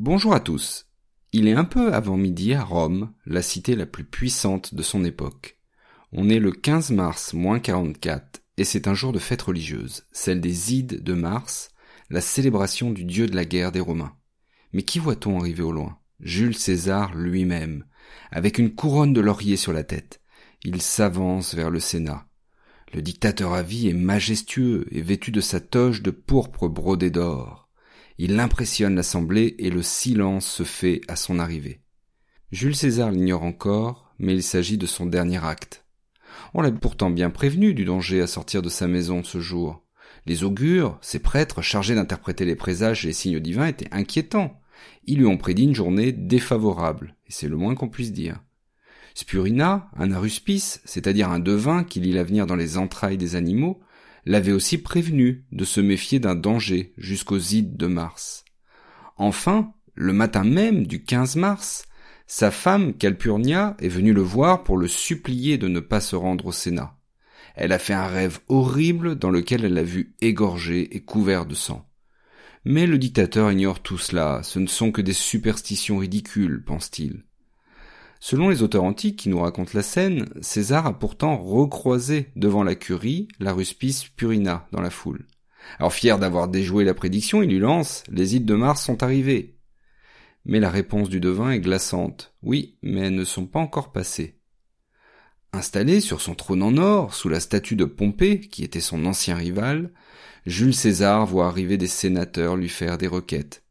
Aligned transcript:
Bonjour 0.00 0.32
à 0.32 0.38
tous. 0.38 0.86
Il 1.32 1.48
est 1.48 1.54
un 1.54 1.64
peu 1.64 1.92
avant 1.92 2.16
midi 2.16 2.54
à 2.54 2.62
Rome, 2.62 3.12
la 3.26 3.42
cité 3.42 3.74
la 3.74 3.84
plus 3.84 4.04
puissante 4.04 4.72
de 4.72 4.82
son 4.84 5.04
époque. 5.04 5.58
On 6.12 6.28
est 6.28 6.38
le 6.38 6.52
15 6.52 6.92
mars 6.92 7.34
moins 7.34 7.58
44 7.58 8.40
et 8.58 8.62
c'est 8.62 8.86
un 8.86 8.94
jour 8.94 9.10
de 9.10 9.18
fête 9.18 9.42
religieuse, 9.42 10.06
celle 10.12 10.40
des 10.40 10.72
Ides 10.72 11.02
de 11.02 11.14
Mars, 11.14 11.70
la 12.10 12.20
célébration 12.20 12.92
du 12.92 13.04
dieu 13.04 13.26
de 13.26 13.34
la 13.34 13.44
guerre 13.44 13.72
des 13.72 13.80
Romains. 13.80 14.14
Mais 14.72 14.82
qui 14.82 15.00
voit-on 15.00 15.40
arriver 15.40 15.64
au 15.64 15.72
loin? 15.72 15.98
Jules 16.20 16.56
César 16.56 17.16
lui-même, 17.16 17.84
avec 18.30 18.58
une 18.58 18.76
couronne 18.76 19.12
de 19.12 19.20
laurier 19.20 19.56
sur 19.56 19.72
la 19.72 19.82
tête. 19.82 20.20
Il 20.62 20.80
s'avance 20.80 21.56
vers 21.56 21.70
le 21.70 21.80
Sénat. 21.80 22.28
Le 22.94 23.02
dictateur 23.02 23.52
à 23.52 23.64
vie 23.64 23.88
est 23.88 23.94
majestueux 23.94 24.86
et 24.92 25.02
vêtu 25.02 25.32
de 25.32 25.40
sa 25.40 25.58
toge 25.58 26.02
de 26.04 26.12
pourpre 26.12 26.68
brodée 26.68 27.10
d'or. 27.10 27.67
Il 28.18 28.40
impressionne 28.40 28.96
l'assemblée 28.96 29.54
et 29.58 29.70
le 29.70 29.82
silence 29.82 30.46
se 30.46 30.64
fait 30.64 31.00
à 31.06 31.14
son 31.14 31.38
arrivée. 31.38 31.80
Jules 32.50 32.74
César 32.74 33.12
l'ignore 33.12 33.44
encore, 33.44 34.12
mais 34.18 34.34
il 34.34 34.42
s'agit 34.42 34.76
de 34.76 34.86
son 34.86 35.06
dernier 35.06 35.44
acte. 35.44 35.84
On 36.52 36.60
l'a 36.60 36.72
pourtant 36.72 37.10
bien 37.10 37.30
prévenu 37.30 37.74
du 37.74 37.84
danger 37.84 38.20
à 38.20 38.26
sortir 38.26 38.60
de 38.60 38.68
sa 38.68 38.88
maison 38.88 39.22
ce 39.22 39.38
jour. 39.38 39.84
Les 40.26 40.42
augures, 40.42 40.98
ces 41.00 41.20
prêtres 41.20 41.62
chargés 41.62 41.94
d'interpréter 41.94 42.44
les 42.44 42.56
présages 42.56 43.04
et 43.04 43.08
les 43.08 43.14
signes 43.14 43.38
divins 43.38 43.66
étaient 43.66 43.92
inquiétants. 43.92 44.60
Ils 45.06 45.18
lui 45.18 45.26
ont 45.26 45.38
prédit 45.38 45.64
une 45.64 45.74
journée 45.74 46.10
défavorable, 46.10 47.14
et 47.26 47.32
c'est 47.32 47.48
le 47.48 47.56
moins 47.56 47.76
qu'on 47.76 47.88
puisse 47.88 48.12
dire. 48.12 48.42
Spurina, 49.14 49.90
un 49.96 50.12
aruspice, 50.12 50.80
c'est-à-dire 50.84 51.30
un 51.30 51.40
devin 51.40 51.84
qui 51.84 52.00
lit 52.00 52.12
l'avenir 52.12 52.46
dans 52.46 52.56
les 52.56 52.78
entrailles 52.78 53.16
des 53.16 53.36
animaux, 53.36 53.80
l'avait 54.28 54.52
aussi 54.52 54.78
prévenu 54.78 55.46
de 55.52 55.64
se 55.64 55.80
méfier 55.80 56.20
d'un 56.20 56.34
danger 56.34 56.92
jusqu'aux 56.98 57.38
ides 57.38 57.76
de 57.76 57.86
Mars. 57.86 58.44
Enfin, 59.16 59.72
le 59.94 60.12
matin 60.12 60.44
même 60.44 60.86
du 60.86 61.02
15 61.02 61.36
mars, 61.36 61.86
sa 62.26 62.50
femme 62.50 62.92
Calpurnia 62.92 63.74
est 63.80 63.88
venue 63.88 64.12
le 64.12 64.20
voir 64.20 64.64
pour 64.64 64.76
le 64.76 64.86
supplier 64.86 65.56
de 65.56 65.66
ne 65.66 65.80
pas 65.80 66.00
se 66.00 66.14
rendre 66.14 66.46
au 66.46 66.52
Sénat. 66.52 66.94
Elle 67.56 67.72
a 67.72 67.78
fait 67.78 67.94
un 67.94 68.06
rêve 68.06 68.40
horrible 68.48 69.18
dans 69.18 69.30
lequel 69.30 69.64
elle 69.64 69.72
l'a 69.72 69.82
vu 69.82 70.14
égorgé 70.20 70.94
et 70.94 71.00
couvert 71.00 71.46
de 71.46 71.54
sang. 71.54 71.88
Mais 72.66 72.86
le 72.86 72.98
dictateur 72.98 73.50
ignore 73.50 73.80
tout 73.80 73.96
cela, 73.96 74.42
ce 74.42 74.58
ne 74.58 74.66
sont 74.66 74.92
que 74.92 75.00
des 75.00 75.14
superstitions 75.14 75.96
ridicules, 75.96 76.62
pense-t-il. 76.62 77.24
Selon 78.20 78.48
les 78.48 78.62
auteurs 78.62 78.84
antiques 78.84 79.18
qui 79.18 79.28
nous 79.28 79.40
racontent 79.40 79.72
la 79.74 79.82
scène, 79.82 80.28
César 80.40 80.86
a 80.86 80.98
pourtant 80.98 81.36
recroisé 81.36 82.30
devant 82.36 82.64
la 82.64 82.74
curie 82.74 83.28
la 83.38 83.52
ruspice 83.52 84.04
Purina 84.04 84.66
dans 84.72 84.80
la 84.80 84.90
foule. 84.90 85.26
Alors 85.78 85.92
fier 85.92 86.18
d'avoir 86.18 86.48
déjoué 86.48 86.84
la 86.84 86.94
prédiction, 86.94 87.42
il 87.42 87.50
lui 87.50 87.58
lance 87.58 88.02
Les 88.10 88.36
îles 88.36 88.46
de 88.46 88.54
Mars 88.54 88.82
sont 88.82 89.02
arrivées. 89.02 89.58
Mais 90.44 90.60
la 90.60 90.70
réponse 90.70 91.08
du 91.08 91.20
devin 91.20 91.50
est 91.50 91.60
glaçante. 91.60 92.34
Oui, 92.42 92.78
mais 92.82 93.00
elles 93.02 93.14
ne 93.14 93.24
sont 93.24 93.46
pas 93.46 93.60
encore 93.60 93.92
passées. 93.92 94.38
Installé 95.52 96.00
sur 96.00 96.20
son 96.20 96.34
trône 96.34 96.62
en 96.62 96.76
or, 96.76 97.14
sous 97.14 97.28
la 97.28 97.40
statue 97.40 97.76
de 97.76 97.84
Pompée, 97.84 98.40
qui 98.40 98.64
était 98.64 98.80
son 98.80 99.06
ancien 99.06 99.34
rival, 99.34 99.92
Jules 100.46 100.74
César 100.74 101.26
voit 101.26 101.46
arriver 101.46 101.76
des 101.76 101.86
sénateurs 101.86 102.56
lui 102.56 102.68
faire 102.68 102.98
des 102.98 103.06
requêtes. 103.06 103.64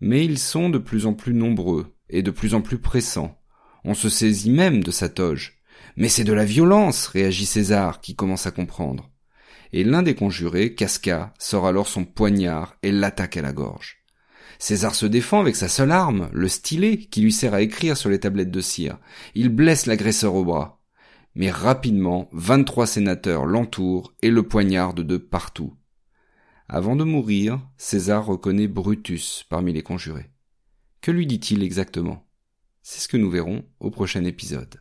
Mais 0.00 0.24
ils 0.24 0.38
sont 0.38 0.68
de 0.68 0.78
plus 0.78 1.06
en 1.06 1.14
plus 1.14 1.34
nombreux 1.34 1.94
et 2.08 2.22
de 2.22 2.30
plus 2.30 2.54
en 2.54 2.60
plus 2.60 2.78
pressants. 2.78 3.38
On 3.86 3.94
se 3.94 4.08
saisit 4.08 4.50
même 4.50 4.82
de 4.82 4.90
sa 4.90 5.08
toge. 5.08 5.60
Mais 5.96 6.08
c'est 6.08 6.24
de 6.24 6.32
la 6.32 6.44
violence, 6.44 7.06
réagit 7.06 7.46
César, 7.46 8.00
qui 8.00 8.16
commence 8.16 8.44
à 8.44 8.50
comprendre. 8.50 9.12
Et 9.72 9.84
l'un 9.84 10.02
des 10.02 10.16
conjurés, 10.16 10.74
Casca, 10.74 11.32
sort 11.38 11.68
alors 11.68 11.86
son 11.86 12.04
poignard 12.04 12.76
et 12.82 12.90
l'attaque 12.90 13.36
à 13.36 13.42
la 13.42 13.52
gorge. 13.52 13.98
César 14.58 14.96
se 14.96 15.06
défend 15.06 15.40
avec 15.40 15.54
sa 15.54 15.68
seule 15.68 15.92
arme, 15.92 16.28
le 16.32 16.48
stylet, 16.48 16.98
qui 16.98 17.20
lui 17.20 17.32
sert 17.32 17.54
à 17.54 17.62
écrire 17.62 17.96
sur 17.96 18.10
les 18.10 18.18
tablettes 18.18 18.50
de 18.50 18.60
cire. 18.60 18.98
Il 19.36 19.50
blesse 19.50 19.86
l'agresseur 19.86 20.34
au 20.34 20.44
bras. 20.44 20.82
Mais 21.36 21.50
rapidement, 21.52 22.28
vingt-trois 22.32 22.88
sénateurs 22.88 23.46
l'entourent 23.46 24.14
et 24.20 24.30
le 24.30 24.42
poignardent 24.42 25.04
de 25.04 25.16
partout. 25.16 25.76
Avant 26.68 26.96
de 26.96 27.04
mourir, 27.04 27.60
César 27.76 28.26
reconnaît 28.26 28.66
Brutus 28.66 29.44
parmi 29.48 29.72
les 29.72 29.82
conjurés. 29.82 30.32
Que 31.02 31.12
lui 31.12 31.28
dit-il 31.28 31.62
exactement? 31.62 32.25
C'est 32.88 33.00
ce 33.00 33.08
que 33.08 33.16
nous 33.16 33.28
verrons 33.28 33.64
au 33.80 33.90
prochain 33.90 34.22
épisode. 34.22 34.80